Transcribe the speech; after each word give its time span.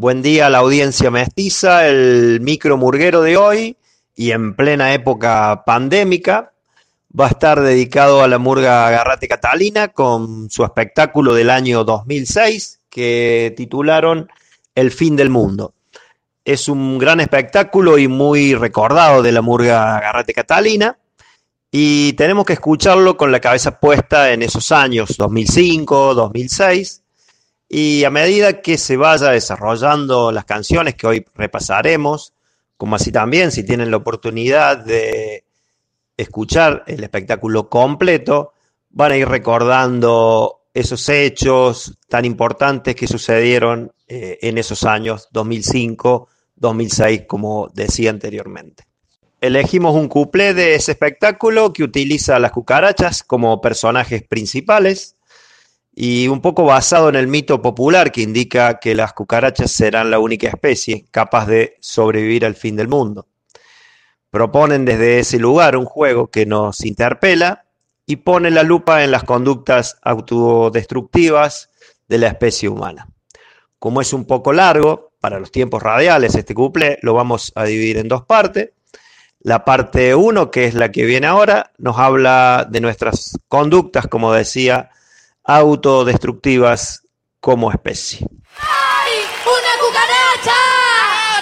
Buen 0.00 0.22
día 0.22 0.46
a 0.46 0.48
la 0.48 0.60
audiencia 0.60 1.10
mestiza, 1.10 1.86
el 1.86 2.40
micro 2.40 2.78
murguero 2.78 3.20
de 3.20 3.36
hoy 3.36 3.76
y 4.16 4.30
en 4.30 4.54
plena 4.54 4.94
época 4.94 5.62
pandémica 5.66 6.54
va 7.12 7.26
a 7.26 7.28
estar 7.28 7.60
dedicado 7.60 8.22
a 8.22 8.28
la 8.28 8.38
murga 8.38 8.88
Garrate 8.88 9.28
Catalina 9.28 9.88
con 9.88 10.48
su 10.48 10.64
espectáculo 10.64 11.34
del 11.34 11.50
año 11.50 11.84
2006 11.84 12.80
que 12.88 13.52
titularon 13.54 14.30
El 14.74 14.90
fin 14.90 15.16
del 15.16 15.28
mundo. 15.28 15.74
Es 16.46 16.70
un 16.70 16.96
gran 16.96 17.20
espectáculo 17.20 17.98
y 17.98 18.08
muy 18.08 18.54
recordado 18.54 19.20
de 19.20 19.32
la 19.32 19.42
murga 19.42 20.00
Garrate 20.00 20.32
Catalina 20.32 20.96
y 21.70 22.14
tenemos 22.14 22.46
que 22.46 22.54
escucharlo 22.54 23.18
con 23.18 23.30
la 23.30 23.40
cabeza 23.40 23.78
puesta 23.78 24.32
en 24.32 24.40
esos 24.40 24.72
años, 24.72 25.18
2005, 25.18 26.14
2006 26.14 26.99
y 27.72 28.02
a 28.02 28.10
medida 28.10 28.60
que 28.60 28.76
se 28.76 28.96
vaya 28.96 29.30
desarrollando 29.30 30.32
las 30.32 30.44
canciones 30.44 30.96
que 30.96 31.06
hoy 31.06 31.24
repasaremos, 31.36 32.34
como 32.76 32.96
así 32.96 33.12
también 33.12 33.52
si 33.52 33.62
tienen 33.62 33.92
la 33.92 33.98
oportunidad 33.98 34.78
de 34.78 35.44
escuchar 36.16 36.82
el 36.88 37.04
espectáculo 37.04 37.68
completo, 37.68 38.54
van 38.90 39.12
a 39.12 39.16
ir 39.16 39.28
recordando 39.28 40.62
esos 40.74 41.08
hechos 41.08 41.96
tan 42.08 42.24
importantes 42.24 42.96
que 42.96 43.06
sucedieron 43.06 43.92
eh, 44.08 44.38
en 44.42 44.58
esos 44.58 44.82
años 44.82 45.28
2005, 45.30 46.26
2006, 46.56 47.22
como 47.28 47.70
decía 47.72 48.10
anteriormente. 48.10 48.82
Elegimos 49.40 49.94
un 49.94 50.08
cuplé 50.08 50.54
de 50.54 50.74
ese 50.74 50.90
espectáculo 50.90 51.72
que 51.72 51.84
utiliza 51.84 52.34
a 52.34 52.40
las 52.40 52.50
cucarachas 52.50 53.22
como 53.22 53.60
personajes 53.60 54.24
principales 54.24 55.14
y 55.92 56.28
un 56.28 56.40
poco 56.40 56.64
basado 56.64 57.08
en 57.08 57.16
el 57.16 57.26
mito 57.26 57.60
popular 57.60 58.12
que 58.12 58.22
indica 58.22 58.78
que 58.78 58.94
las 58.94 59.12
cucarachas 59.12 59.72
serán 59.72 60.10
la 60.10 60.18
única 60.18 60.48
especie 60.48 61.04
capaz 61.10 61.46
de 61.46 61.76
sobrevivir 61.80 62.44
al 62.44 62.54
fin 62.54 62.76
del 62.76 62.88
mundo. 62.88 63.26
Proponen 64.30 64.84
desde 64.84 65.18
ese 65.18 65.38
lugar 65.38 65.76
un 65.76 65.86
juego 65.86 66.30
que 66.30 66.46
nos 66.46 66.84
interpela 66.84 67.64
y 68.06 68.16
pone 68.16 68.50
la 68.50 68.62
lupa 68.62 69.02
en 69.04 69.10
las 69.10 69.24
conductas 69.24 69.98
autodestructivas 70.02 71.70
de 72.08 72.18
la 72.18 72.28
especie 72.28 72.68
humana. 72.68 73.08
Como 73.78 74.00
es 74.00 74.12
un 74.12 74.24
poco 74.24 74.52
largo, 74.52 75.12
para 75.20 75.38
los 75.38 75.50
tiempos 75.50 75.82
radiales 75.82 76.34
este 76.34 76.54
couple 76.54 76.98
lo 77.02 77.14
vamos 77.14 77.52
a 77.54 77.64
dividir 77.64 77.98
en 77.98 78.08
dos 78.08 78.24
partes. 78.24 78.70
La 79.40 79.64
parte 79.64 80.14
1, 80.14 80.50
que 80.50 80.66
es 80.66 80.74
la 80.74 80.92
que 80.92 81.04
viene 81.04 81.26
ahora, 81.26 81.72
nos 81.78 81.98
habla 81.98 82.66
de 82.70 82.80
nuestras 82.80 83.38
conductas, 83.48 84.06
como 84.06 84.32
decía, 84.32 84.90
autodestructivas 85.44 87.02
como 87.40 87.70
especie. 87.70 88.26
¡Ay! 88.60 89.12
¡Una 89.44 89.74
cucaracha! 89.86 90.58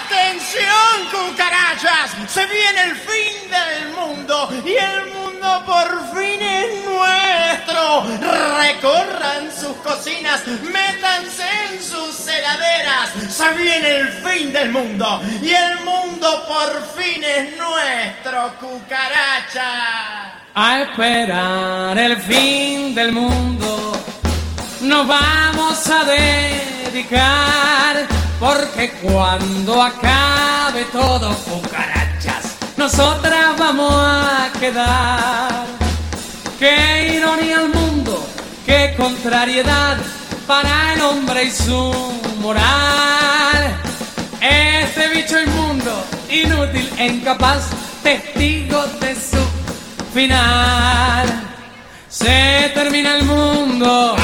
¡Atención, 0.05 0.95
cucarachas! 1.11 2.31
Se 2.31 2.45
viene 2.45 2.83
el 2.83 2.95
fin 2.95 3.51
del 3.51 3.89
mundo 3.93 4.49
y 4.65 4.75
el 4.75 5.13
mundo 5.13 5.63
por 5.65 5.87
fin 6.15 6.41
es 6.41 6.85
nuestro. 6.85 8.05
Recorran 8.57 9.51
sus 9.51 9.75
cocinas, 9.77 10.45
métanse 10.47 11.43
en 11.71 11.81
sus 11.81 12.27
heladeras. 12.27 13.09
Se 13.29 13.53
viene 13.53 13.97
el 13.97 14.09
fin 14.09 14.53
del 14.53 14.71
mundo 14.71 15.21
y 15.41 15.51
el 15.51 15.79
mundo 15.81 16.45
por 16.47 16.81
fin 16.95 17.23
es 17.23 17.57
nuestro, 17.57 18.53
cucaracha. 18.59 20.33
A 20.55 20.81
esperar 20.81 21.97
el 21.97 22.17
fin 22.17 22.95
del 22.95 23.11
mundo 23.11 23.58
nos 24.81 25.07
vamos 25.07 25.87
a 25.89 26.03
dedicar 26.05 27.27
porque 28.39 28.91
cuando 29.01 29.81
acabe 29.81 30.85
todo 30.91 31.35
cucarachas 31.35 32.55
nosotras 32.77 33.57
vamos 33.57 33.93
a 33.93 34.49
quedar. 34.59 35.65
Qué 36.57 37.13
ironía 37.15 37.59
al 37.59 37.69
mundo 37.69 37.89
qué 38.69 38.93
contrariedad 38.95 39.97
para 40.45 40.93
el 40.93 41.01
hombre 41.01 41.45
y 41.45 41.51
su 41.51 41.91
moral. 42.39 43.75
Este 44.39 45.09
bicho 45.09 45.41
inmundo 45.41 46.05
inútil 46.29 46.87
e 46.99 47.07
incapaz 47.07 47.63
testigo 48.03 48.85
de 49.01 49.15
su 49.15 49.43
final. 50.13 51.27
Se 52.09 52.71
termina 52.75 53.17
el 53.17 53.25
mundo. 53.25 54.18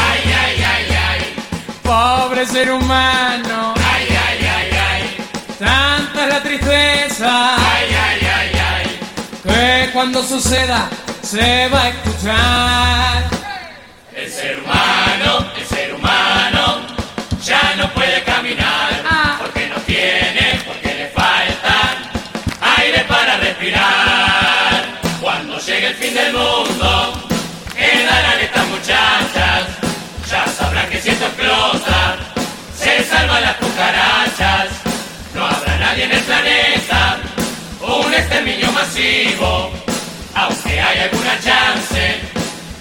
Pobre 2.46 2.48
ser 2.48 2.72
humano 2.72 3.74
Ay, 3.78 4.08
ay, 4.10 4.48
ay, 4.48 4.70
ay. 4.92 5.18
Tanta 5.60 6.24
es 6.24 6.34
la 6.34 6.44
tristeza 6.44 7.56
Ay, 7.56 7.88
ay, 7.90 8.28
ay, 8.28 8.62
ay. 8.76 9.86
que 9.86 9.92
cuando 9.94 10.24
suceda 10.24 10.90
se 11.22 11.68
va 11.70 11.82
a 11.84 11.90
escuchar. 11.90 13.35
Aunque 40.36 40.80
hay 40.80 41.00
alguna 41.00 41.40
chance 41.40 42.20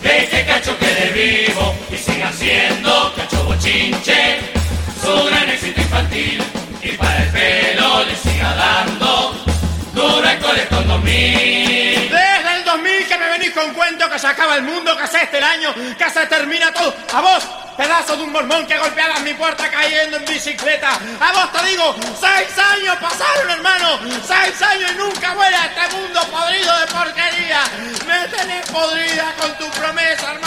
de 0.03 0.29
que 0.29 0.45
Cacho 0.45 0.77
quede 0.79 1.11
vivo 1.13 1.75
y 1.91 1.97
siga 1.97 2.31
siendo 2.31 3.13
Cacho 3.17 3.43
Bochinche 3.45 4.39
su 5.03 5.25
gran 5.25 5.49
éxito 5.49 5.81
infantil 5.81 6.43
y 6.83 6.89
para 6.93 7.23
el 7.23 7.31
pelo 7.31 8.05
le 8.05 8.17
siga 8.17 8.55
dando 8.55 9.33
duro 9.95 10.29
el 10.29 10.39
colectón 10.41 10.89
2000. 10.89 11.54
Desde 13.65 13.73
el 13.73 13.73
2000 13.73 13.73
que 13.73 13.73
me 13.73 13.73
venís 13.73 13.73
con 13.73 13.75
cuento 13.75 14.11
que 14.11 14.19
se 14.19 14.27
acaba 14.27 14.57
el 14.57 14.63
mundo, 14.63 14.97
que 14.97 15.07
se 15.07 15.23
este 15.23 15.39
el 15.39 15.45
año, 15.45 15.75
que 15.97 16.11
se 16.11 16.27
termina 16.27 16.73
todo. 16.73 16.95
A 17.13 17.21
vos, 17.21 17.45
pedazo 17.77 18.17
de 18.17 18.25
un 18.25 18.33
mormón 18.33 18.67
que 18.67 18.79
golpeabas 18.79 19.21
mi 19.21 19.33
puerta 19.35 19.71
cayendo 19.71 20.17
en 20.19 20.25
bicicleta. 20.27 20.99
A 21.21 21.33
vos 21.33 21.53
te 21.53 21.67
digo, 21.69 21.95
seis 22.21 22.59
años 22.59 22.97
pasaron, 23.01 23.51
hermano. 23.51 24.01
Seis 24.27 24.61
años 24.63 24.93
y 24.93 24.99
nunca 24.99 25.35
vuela 25.35 25.67
este 25.67 25.97
mundo 25.97 26.21
podrido 26.31 26.79
de 26.81 26.87
porquería. 26.89 27.61
Me 28.07 28.29
tenés 28.29 28.71
podrida 28.71 29.35
con 29.41 29.57
tu 29.59 29.71
promesa, 29.71 30.33
hermano. 30.33 30.44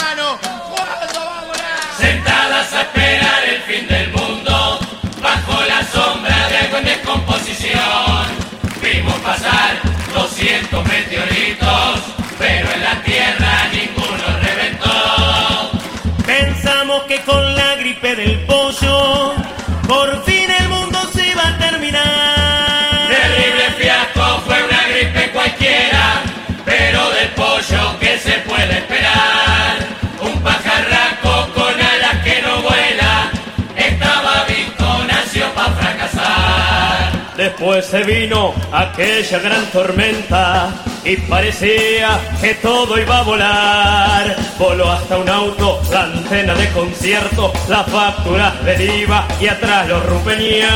Después 37.68 37.86
se 37.86 38.02
vino 38.02 38.54
aquella 38.72 39.38
gran 39.40 39.66
tormenta 39.66 40.70
y 41.04 41.18
parecía 41.18 42.18
que 42.40 42.54
todo 42.54 42.98
iba 42.98 43.18
a 43.18 43.22
volar. 43.22 44.36
Voló 44.58 44.90
hasta 44.90 45.18
un 45.18 45.28
auto, 45.28 45.78
la 45.92 46.04
antena 46.04 46.54
de 46.54 46.66
concierto, 46.70 47.52
las 47.68 47.86
facturas 47.90 48.64
del 48.64 49.02
IVA 49.02 49.28
y 49.38 49.48
atrás 49.48 49.86
los 49.86 50.02
rupeñas. 50.06 50.70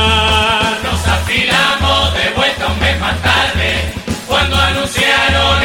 Nos 0.83 1.07
afilamos 1.07 2.13
de 2.13 2.29
vuelta 2.35 2.67
un 2.67 2.79
mes 2.79 2.99
más 2.99 3.19
tarde, 3.23 3.93
cuando 4.27 4.55
anunciaron 4.55 5.62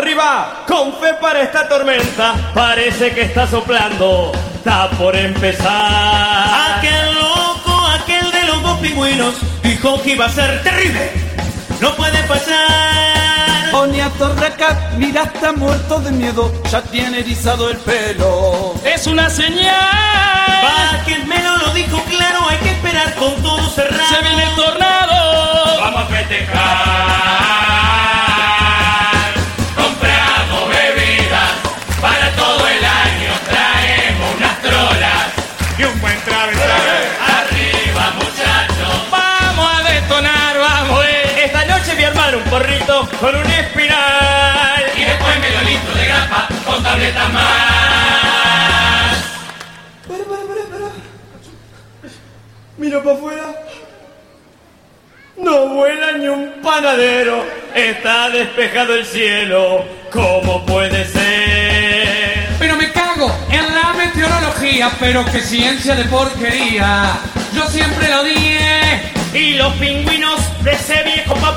arriba, 0.00 0.64
con 0.66 0.92
fe 0.94 1.14
para 1.20 1.42
esta 1.42 1.68
tormenta. 1.68 2.34
Parece 2.54 3.12
que 3.12 3.22
está 3.22 3.46
soplando, 3.46 4.32
está 4.54 4.88
por 4.90 5.14
empezar. 5.14 6.78
Aquel 6.78 7.14
loco, 7.14 7.86
aquel 7.86 8.30
de 8.30 8.42
loco 8.44 8.78
pingüinos, 8.80 9.34
dijo 9.62 10.00
que 10.02 10.12
iba 10.12 10.26
a 10.26 10.30
ser 10.30 10.62
terrible. 10.62 11.10
No 11.80 11.94
puede 11.96 12.22
pasar. 12.24 13.70
Boniato 13.72 14.34
Recat, 14.34 14.94
mira, 14.96 15.22
está 15.24 15.52
muerto 15.52 16.00
de 16.00 16.10
miedo, 16.12 16.52
ya 16.70 16.82
tiene 16.82 17.20
erizado 17.20 17.70
el 17.70 17.76
pelo. 17.78 18.74
Es 18.84 19.06
una 19.06 19.28
señal. 19.30 19.74
Pa' 20.62 21.04
que 21.04 21.14
el 21.14 21.26
melo 21.26 21.56
lo 21.58 21.72
dijo 21.72 22.02
claro, 22.04 22.39
con 43.20 43.36
un 43.36 43.46
espiral. 43.46 44.82
Y 44.96 45.04
después 45.04 45.40
medio 45.40 45.60
litro 45.62 45.94
de 45.94 46.06
grapa 46.06 46.48
con 46.66 46.82
tabletas 46.82 47.32
más. 47.32 47.50
Mira 52.78 53.02
para 53.02 53.16
afuera. 53.16 53.44
No 55.36 55.66
vuela 55.68 56.12
ni 56.12 56.28
un 56.28 56.52
panadero. 56.62 57.44
Está 57.74 58.30
despejado 58.30 58.94
el 58.94 59.04
cielo. 59.04 59.84
¿Cómo 60.10 60.64
puede 60.64 61.04
ser? 61.04 62.48
Pero 62.58 62.76
me 62.76 62.90
cago 62.90 63.30
en 63.50 63.74
la 63.74 63.92
meteorología, 63.92 64.90
pero 64.98 65.24
qué 65.26 65.40
ciencia 65.40 65.94
de 65.94 66.04
porquería. 66.04 67.18
Yo 67.54 67.66
siempre 67.66 68.08
lo 68.08 68.24
dije. 68.24 69.12
Y 69.34 69.54
los 69.54 69.74
pingüinos 69.74 70.40
de 70.64 70.72
ese 70.72 71.04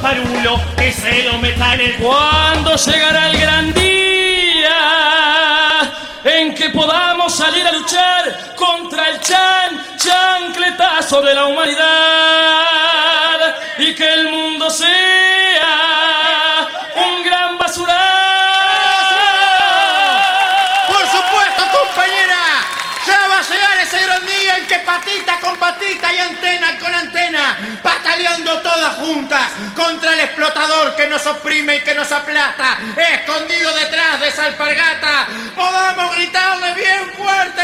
paparulo 0.03 0.59
que 0.75 0.91
se 0.91 1.23
lo 1.23 1.37
metan 1.37 1.79
el 1.79 1.95
¿Cuándo 1.95 2.75
llegará 2.75 3.29
el 3.29 3.39
gran 3.39 3.73
día 3.73 4.75
en 6.25 6.53
que 6.53 6.69
podamos 6.71 7.33
salir 7.33 7.65
a 7.65 7.71
luchar 7.71 8.53
contra 8.53 9.11
el 9.11 9.21
chan 9.21 9.81
chancletazo 9.95 11.21
de 11.21 11.33
la 11.33 11.45
humanidad 11.45 11.85
y 13.77 13.95
que 13.95 14.13
el 14.13 14.29
mundo 14.29 14.69
sea 14.69 14.89
un 16.95 17.23
gran 17.23 17.57
basural? 17.57 17.95
Por 20.85 21.05
supuesto, 21.15 21.63
compañera. 21.79 22.65
Ya 23.07 23.27
va 23.29 23.39
a 23.39 23.41
llegar 23.41 23.79
ese 23.81 24.03
gran 24.05 24.25
día 24.25 24.57
en 24.57 24.67
que 24.67 24.79
patita 24.79 25.39
con 25.39 25.55
patita 25.55 26.13
y 26.13 26.17
antena, 26.19 26.72
pataleando 28.13 28.61
todas 28.61 28.95
juntas 28.97 29.51
contra 29.75 30.13
el 30.13 30.19
explotador 30.19 30.95
que 30.95 31.07
nos 31.07 31.25
oprime 31.25 31.77
y 31.77 31.81
que 31.81 31.95
nos 31.95 32.11
aplasta, 32.11 32.77
escondido 33.13 33.73
detrás 33.73 34.21
de 34.21 34.27
esa 34.27 34.45
alpargata, 34.45 35.27
podamos 35.55 36.15
gritarle 36.15 36.75
bien 36.75 37.09
fuerte: 37.17 37.61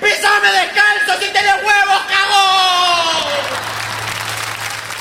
¡Písame 0.00 0.52
descalzo 0.52 1.24
si 1.24 1.32
tenés 1.32 1.54
huevos, 1.54 2.02
cagón! 2.06 3.28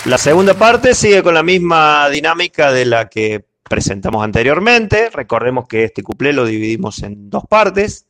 La 0.05 0.17
segunda 0.17 0.53
parte 0.53 0.95
sigue 0.95 1.21
con 1.21 1.33
la 1.33 1.43
misma 1.43 2.09
dinámica 2.09 2.71
de 2.71 2.85
la 2.85 3.09
que 3.09 3.43
presentamos 3.63 4.23
anteriormente. 4.23 5.09
Recordemos 5.09 5.67
que 5.67 5.83
este 5.83 6.01
cuplé 6.01 6.31
lo 6.31 6.45
dividimos 6.45 7.03
en 7.03 7.29
dos 7.29 7.43
partes. 7.49 8.05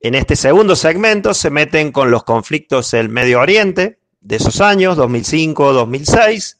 En 0.00 0.16
este 0.16 0.34
segundo 0.34 0.74
segmento 0.74 1.32
se 1.32 1.50
meten 1.50 1.92
con 1.92 2.10
los 2.10 2.24
conflictos 2.24 2.90
del 2.90 3.08
Medio 3.08 3.38
Oriente 3.38 4.01
de 4.22 4.36
esos 4.36 4.60
años, 4.60 4.96
2005-2006. 4.96 6.56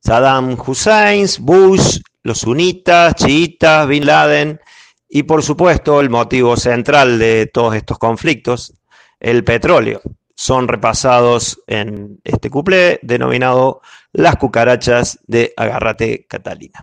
Saddam 0.00 0.56
Hussein, 0.64 1.26
Bush, 1.40 1.98
los 2.22 2.38
sunitas, 2.38 3.14
chiitas, 3.14 3.88
Bin 3.88 4.06
Laden 4.06 4.60
y 5.08 5.22
por 5.24 5.42
supuesto 5.42 6.00
el 6.00 6.10
motivo 6.10 6.56
central 6.56 7.18
de 7.18 7.46
todos 7.46 7.74
estos 7.74 7.98
conflictos, 7.98 8.74
el 9.18 9.42
petróleo. 9.44 10.00
Son 10.36 10.68
repasados 10.68 11.60
en 11.66 12.20
este 12.22 12.48
cuplé 12.48 13.00
denominado 13.02 13.80
Las 14.12 14.36
cucarachas 14.36 15.18
de 15.26 15.52
Agarrate 15.56 16.26
Catalina. 16.28 16.80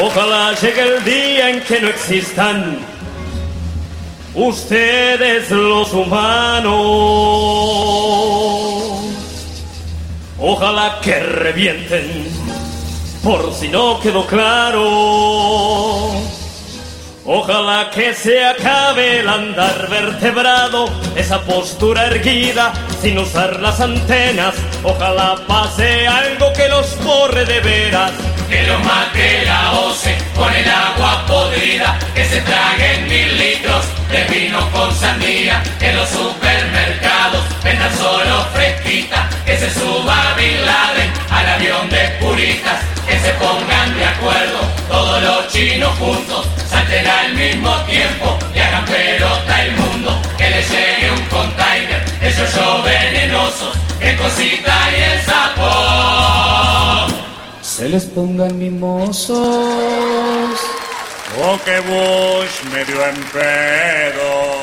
Ojalá 0.00 0.52
llegue 0.54 0.82
el 0.82 1.04
día 1.04 1.50
en 1.50 1.62
que 1.62 1.80
no 1.80 1.88
existan 1.88 2.78
ustedes 4.34 5.50
los 5.50 5.92
humanos. 5.92 6.74
Ojalá 10.38 10.98
que 11.00 11.20
revienten, 11.20 12.26
por 13.22 13.52
si 13.54 13.68
no 13.68 14.00
quedó 14.00 14.26
claro. 14.26 16.10
Ojalá 17.26 17.90
que 17.90 18.12
se 18.12 18.44
acabe 18.44 19.20
el 19.20 19.28
andar 19.28 19.88
vertebrado, 19.88 20.88
esa 21.16 21.40
postura 21.40 22.06
erguida 22.06 22.72
sin 23.00 23.18
usar 23.18 23.60
las 23.60 23.80
antenas. 23.80 24.54
Ojalá 24.82 25.36
pase 25.46 26.06
algo 26.06 26.52
que 26.52 26.68
los 26.68 27.02
borre 27.02 27.46
de 27.46 27.60
veras. 27.60 28.12
Que 28.54 28.62
lo 28.68 28.78
mate 28.78 29.44
la 29.44 29.72
OCE 29.72 30.16
con 30.32 30.54
el 30.54 30.68
agua 30.68 31.26
podrida, 31.26 31.98
que 32.14 32.24
se 32.24 32.40
traguen 32.42 33.08
mil 33.08 33.36
litros 33.36 33.84
de 34.08 34.22
vino 34.32 34.70
con 34.70 34.94
sandía, 34.94 35.60
que 35.80 35.92
los 35.92 36.08
supermercados 36.08 37.42
vendan 37.64 37.92
solo 37.98 38.46
fresquita, 38.54 39.28
que 39.44 39.58
se 39.58 39.74
suba 39.74 40.36
Bin 40.36 40.64
Laden 40.64 41.12
al 41.30 41.48
avión 41.48 41.83
les 57.94 58.06
pongan 58.06 58.58
mimosos. 58.58 59.30
Oh, 61.38 61.56
que 61.64 61.78
Bush 61.88 62.56
me 62.72 62.84
dio 62.84 63.00
en 63.06 63.18
pedo. 63.30 64.53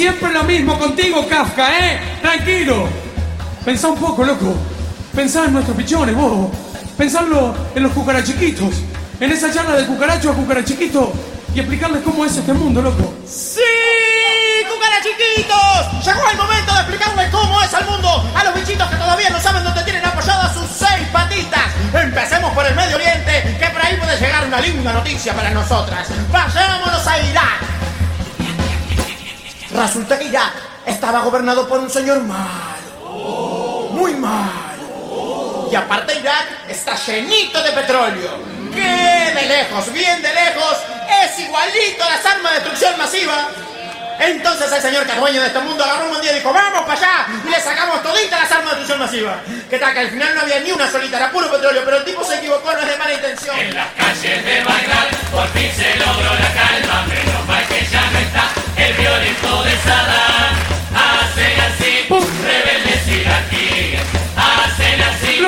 Siempre 0.00 0.32
lo 0.32 0.44
mismo 0.44 0.78
contigo, 0.78 1.28
Kafka, 1.28 1.78
¿eh? 1.78 2.00
Tranquilo. 2.22 2.88
Pensá 3.62 3.88
un 3.88 3.98
poco, 3.98 4.24
loco. 4.24 4.54
Pensá 5.14 5.44
en 5.44 5.52
nuestros 5.52 5.76
pichones, 5.76 6.16
vos. 6.16 6.48
Pensarlo 6.96 7.54
en 7.74 7.82
los 7.82 7.92
cucarachiquitos. 7.92 8.76
En 9.20 9.30
esa 9.30 9.52
charla 9.52 9.76
de 9.76 9.84
cucaracho 9.84 10.30
a 10.30 10.34
cucarachiquito. 10.34 11.12
Y 11.54 11.60
explicarles 11.60 12.02
cómo 12.02 12.24
es 12.24 12.34
este 12.34 12.50
mundo, 12.54 12.80
loco. 12.80 13.12
¡Sí! 13.28 13.60
¡Cucarachiquitos! 14.72 16.06
Llegó 16.06 16.30
el 16.30 16.36
momento 16.38 16.72
de 16.72 16.80
explicarles 16.80 17.30
cómo 17.30 17.60
es 17.60 17.72
el 17.74 17.84
mundo 17.84 18.24
a 18.34 18.44
los 18.44 18.54
bichitos 18.54 18.88
que 18.88 18.96
todavía 18.96 19.28
no 19.28 19.38
saben 19.38 19.62
dónde 19.64 19.82
tienen 19.82 20.02
apoyadas 20.02 20.54
sus 20.54 20.66
seis 20.78 21.06
patitas. 21.12 21.66
Empecemos 21.92 22.54
por 22.54 22.64
el 22.64 22.74
Medio 22.74 22.96
Oriente, 22.96 23.54
que 23.60 23.66
por 23.66 23.84
ahí 23.84 23.98
puede 23.98 24.18
llegar 24.18 24.46
una 24.46 24.62
linda 24.62 24.94
noticia 24.94 25.34
para 25.34 25.50
nosotras. 25.50 26.08
Vayámonos 26.32 27.06
a 27.06 27.20
Irak. 27.20 27.79
Resulta 29.80 30.18
que 30.18 30.26
Irak 30.26 30.52
estaba 30.84 31.20
gobernado 31.20 31.66
por 31.66 31.80
un 31.80 31.88
señor 31.88 32.20
malo. 32.22 33.88
Muy 33.92 34.12
malo. 34.12 35.68
Y 35.72 35.74
aparte 35.74 36.18
Irak 36.20 36.68
está 36.68 36.94
llenito 36.96 37.62
de 37.62 37.72
petróleo. 37.72 38.30
Que 38.74 39.32
de 39.34 39.46
lejos, 39.48 39.90
bien 39.90 40.20
de 40.20 40.34
lejos, 40.34 40.76
es 41.24 41.38
igualito 41.38 42.04
a 42.04 42.10
las 42.10 42.26
armas 42.26 42.52
de 42.52 42.58
destrucción 42.58 42.98
masiva. 42.98 43.48
Entonces 44.18 44.70
el 44.70 44.82
señor 44.82 45.06
que 45.06 45.12
de 45.18 45.46
este 45.46 45.60
mundo 45.60 45.82
agarró 45.82 46.10
un 46.10 46.20
día 46.20 46.32
y 46.32 46.34
dijo, 46.34 46.52
vamos 46.52 46.82
para 46.82 46.92
allá 46.92 47.26
y 47.42 47.48
le 47.48 47.58
sacamos 47.58 48.02
toditas 48.02 48.38
las 48.38 48.52
armas 48.52 48.72
de 48.74 48.80
destrucción 48.80 48.98
masiva. 48.98 49.40
Que 49.70 49.78
tal 49.78 49.94
que 49.94 50.00
al 50.00 50.10
final 50.10 50.34
no 50.34 50.40
había 50.42 50.60
ni 50.60 50.72
una 50.72 50.90
solita, 50.90 51.16
era 51.16 51.30
puro 51.30 51.50
petróleo, 51.50 51.80
pero 51.86 51.96
el 51.96 52.04
tipo 52.04 52.22
se 52.22 52.34
equivocó, 52.34 52.70
no 52.70 52.80
es 52.80 52.86
de 52.86 52.96
mala 52.98 53.14
intención. 53.14 53.58
En 53.58 53.74
las 53.74 53.88
calles 53.94 54.44
de 54.44 54.62
Bagdad 54.62 55.08
por 55.32 55.48
fin 55.48 55.72
se 55.74 55.96
logró 55.96 56.34
la 56.34 56.52
calma, 56.52 57.06
menos 57.06 57.46
mal 57.46 57.66
que 57.66 57.86
ya 57.86 58.10
no 58.10 58.18
está 58.18 58.39
el 58.80 58.94
violento 58.94 59.62
de 59.62 59.76
Saddam. 59.84 60.54
Hacen 60.94 61.60
así, 61.60 62.04
¡Pum! 62.08 62.24
rebeldes 62.42 63.06
iraquíes, 63.08 64.00
hacen 64.36 65.00
así, 65.02 65.40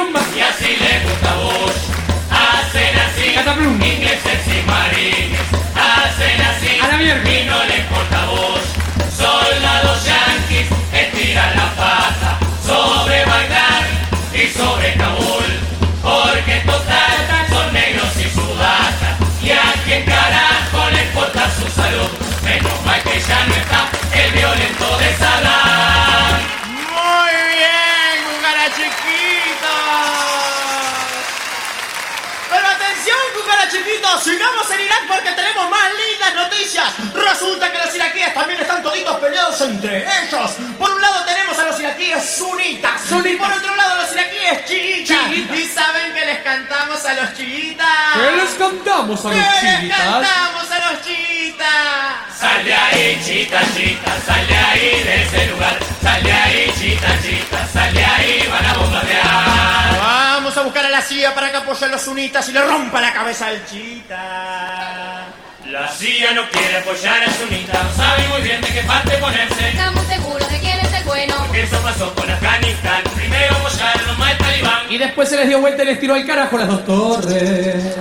noticias. 36.74 37.14
Resulta 37.14 37.70
que 37.70 37.78
los 37.78 37.94
iraquíes 37.94 38.34
también 38.34 38.60
están 38.60 38.82
toditos 38.82 39.16
peleados 39.18 39.60
entre 39.60 39.98
ellos. 39.98 40.52
Por 40.78 40.90
un 40.90 41.00
lado 41.00 41.24
tenemos 41.24 41.58
a 41.58 41.64
los 41.66 41.80
iraquíes 41.80 42.36
sunitas. 42.36 43.02
Y 43.10 43.36
por 43.36 43.52
otro 43.52 43.74
lado 43.76 44.02
los 44.02 44.12
iraquíes 44.12 44.64
chiitas. 44.66 45.30
Chiitas. 45.30 45.58
¿Y 45.58 45.68
saben 45.68 46.12
que 46.14 46.24
les 46.24 46.38
cantamos 46.40 47.04
a 47.04 47.14
los 47.14 47.34
chiitas? 47.34 47.86
¿Qué 48.14 48.36
les 48.36 48.50
cantamos 48.54 49.24
a 49.24 49.28
los 49.28 49.36
¿Qué 49.36 49.66
les 49.66 49.80
chiitas? 49.80 49.98
cantamos 49.98 50.70
a 50.70 50.92
los 50.92 51.02
chiitas? 51.02 52.38
Sal 52.38 52.64
de 52.64 52.74
ahí, 52.74 53.22
chita, 53.24 53.60
chita, 53.76 54.20
sal 54.26 54.46
de 54.46 54.56
ahí 54.56 55.02
de 55.02 55.22
ese 55.22 55.46
lugar. 55.46 55.78
Sal 56.02 56.22
de 56.22 56.32
ahí, 56.32 56.72
chita, 56.78 57.08
chita, 57.22 57.68
sal 57.72 57.94
de 57.94 58.04
ahí, 58.04 58.48
van 58.50 58.66
a 58.66 58.74
bombardear. 58.74 59.98
Vamos 59.98 60.56
a 60.56 60.62
buscar 60.62 60.86
a 60.86 60.90
la 60.90 61.02
CIA 61.02 61.34
para 61.34 61.50
que 61.50 61.58
apoye 61.58 61.84
a 61.84 61.88
los 61.88 62.02
sunitas 62.02 62.48
y 62.48 62.52
le 62.52 62.62
rompa 62.62 63.00
la 63.00 63.12
cabeza 63.12 63.46
al 63.46 63.64
chita. 63.66 65.41
La 65.66 65.88
CIA 65.88 66.32
no 66.32 66.42
quiere 66.50 66.78
apoyar 66.78 67.22
a 67.22 67.32
Sunita, 67.32 67.82
no 67.84 67.94
sabe 67.94 68.28
muy 68.28 68.42
bien 68.42 68.60
de 68.60 68.68
qué 68.68 68.82
parte 68.82 69.16
ponerse. 69.18 69.68
Estamos 69.68 70.04
seguros 70.06 70.50
de 70.50 70.58
quién 70.58 70.80
es 70.80 70.92
el 70.92 71.04
bueno. 71.04 71.34
Porque 71.38 71.62
eso 71.62 71.78
pasó 71.80 72.12
con 72.14 72.28
Afganistán. 72.28 73.02
Primero 73.14 73.56
apoyaron 73.56 74.18
más 74.18 74.32
el 74.32 74.38
talibán. 74.38 74.92
Y 74.92 74.98
después 74.98 75.28
se 75.28 75.36
les 75.36 75.48
dio 75.48 75.60
vuelta 75.60 75.84
y 75.84 75.86
les 75.86 76.00
tiró 76.00 76.14
al 76.14 76.26
carajo 76.26 76.58
las 76.58 76.68
dos 76.68 76.84
torres. 76.84 77.96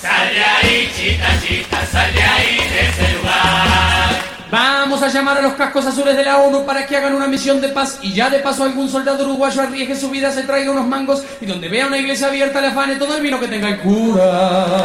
Sal 0.00 0.34
de 0.34 0.44
ahí, 0.44 0.92
chita, 0.96 1.26
chita, 1.44 1.86
sal 1.86 2.14
de 2.14 2.22
ahí 2.22 2.56
de 2.56 2.80
ese 2.88 3.16
lugar. 3.16 4.36
Vamos 4.48 5.02
a 5.02 5.08
llamar 5.08 5.38
a 5.38 5.42
los 5.42 5.54
cascos 5.54 5.84
azules 5.84 6.16
de 6.16 6.24
la 6.24 6.38
ONU 6.38 6.64
para 6.64 6.86
que 6.86 6.96
hagan 6.96 7.14
una 7.14 7.26
misión 7.26 7.60
de 7.60 7.70
paz 7.70 7.98
y 8.02 8.12
ya 8.12 8.30
de 8.30 8.38
paso 8.38 8.62
algún 8.62 8.88
soldado 8.88 9.24
uruguayo 9.24 9.62
arriesgue 9.62 9.96
su 9.96 10.08
vida, 10.08 10.30
se 10.30 10.44
traiga 10.44 10.70
unos 10.70 10.86
mangos 10.86 11.24
y 11.40 11.46
donde 11.46 11.68
vea 11.68 11.88
una 11.88 11.98
iglesia 11.98 12.28
abierta 12.28 12.60
le 12.60 12.68
afane 12.68 12.94
todo 12.94 13.16
el 13.16 13.22
vino 13.22 13.40
que 13.40 13.48
tenga 13.48 13.68
el 13.68 13.78
cura. 13.78 14.84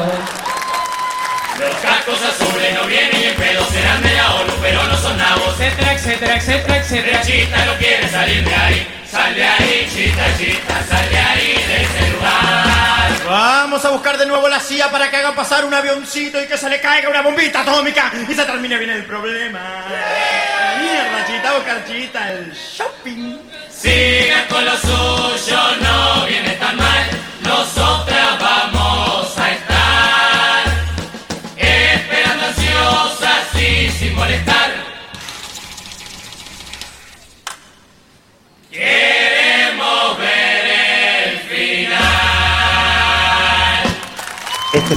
Los 1.62 1.76
cascos 1.76 2.20
azules 2.24 2.74
no 2.74 2.88
vienen 2.88 3.24
en 3.24 3.36
pedo, 3.36 3.64
serán 3.68 4.02
de 4.02 4.16
la 4.16 4.34
ONU, 4.34 4.54
pero 4.62 4.84
no 4.84 4.98
son 4.98 5.16
nabos. 5.16 5.60
Etcétera, 5.60 5.94
etcétera, 5.94 6.36
etcétera, 6.38 6.78
etcétera. 6.78 7.22
chita 7.22 7.66
no 7.66 7.78
quiere 7.78 8.10
salir 8.10 8.44
de 8.44 8.56
ahí. 8.56 8.88
Sal 9.06 9.36
de 9.36 9.44
ahí, 9.44 9.88
chita, 9.94 10.38
chita, 10.40 10.84
sal 10.90 11.10
de 11.10 11.18
ahí 11.18 11.54
de 11.54 11.84
ese 11.84 12.12
lugar. 12.14 13.12
Vamos 13.28 13.86
a 13.86 13.90
buscar 13.92 14.18
de 14.18 14.26
nuevo 14.26 14.50
la 14.50 14.60
CIA 14.60 14.90
para 14.90 15.12
que 15.12 15.18
haga 15.18 15.36
pasar 15.36 15.64
un 15.64 15.74
avioncito 15.74 16.42
y 16.42 16.48
que 16.48 16.58
se 16.58 16.68
le 16.68 16.82
caiga 16.82 17.10
una 17.10 17.22
bombita 17.22 17.62
atómica 17.62 18.12
y 18.28 18.34
se 18.34 18.44
termine 18.44 18.78
bien 18.78 18.90
el 18.90 19.06
problema. 19.06 19.86
Mierda, 20.80 21.28
chita, 21.28 21.54
buscar 21.54 21.86
chita, 21.86 22.32
el 22.32 22.52
shopping. 22.54 23.38
Sigan 23.70 24.48
con 24.48 24.66
lo 24.66 24.76
suyo, 24.78 25.60
no 25.82 26.28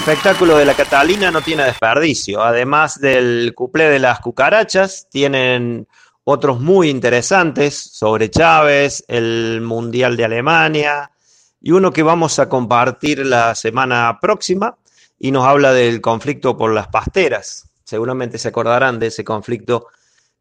espectáculo 0.07 0.59
de 0.59 0.67
la 0.67 0.75
Catalina 0.75 1.31
no 1.31 1.41
tiene 1.41 1.65
desperdicio. 1.65 2.43
Además 2.43 3.01
del 3.01 3.55
cuplé 3.55 3.89
de 3.89 3.99
las 3.99 4.21
cucarachas, 4.21 5.09
tienen 5.11 5.89
otros 6.25 6.61
muy 6.61 6.91
interesantes 6.91 7.75
sobre 7.75 8.29
Chávez, 8.29 9.03
el 9.09 9.63
Mundial 9.63 10.15
de 10.19 10.27
Alemania 10.27 11.11
y 11.59 11.71
uno 11.71 11.91
que 11.91 12.03
vamos 12.03 12.39
a 12.39 12.51
compartir 12.51 13.25
la 13.25 13.55
semana 13.55 14.19
próxima 14.21 14.77
y 15.19 15.31
nos 15.31 15.47
habla 15.47 15.73
del 15.73 16.03
conflicto 16.03 16.55
por 16.55 16.75
las 16.75 16.89
pasteras. 16.89 17.71
Seguramente 17.83 18.37
se 18.37 18.49
acordarán 18.49 18.99
de 18.99 19.07
ese 19.07 19.25
conflicto 19.25 19.87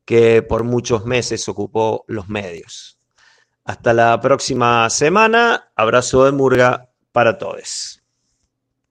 que 0.03 0.41
por 0.41 0.65
muchos 0.65 1.05
meses 1.05 1.47
ocupó 1.47 2.03
los 2.09 2.27
medios. 2.27 2.99
Hasta 3.63 3.93
la 3.93 4.19
próxima 4.19 4.89
semana. 4.89 5.71
Abrazo 5.73 6.25
de 6.25 6.33
Murga 6.33 6.89
para 7.13 7.37
todos. 7.37 8.02